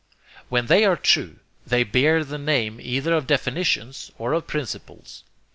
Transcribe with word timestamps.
When 0.49 0.65
they 0.65 0.83
are 0.83 0.95
true 0.95 1.37
they 1.63 1.83
bear 1.83 2.23
the 2.23 2.39
name 2.39 2.79
either 2.81 3.13
of 3.13 3.27
definitions 3.27 4.11
or 4.17 4.33
of 4.33 4.47
principles. 4.47 5.23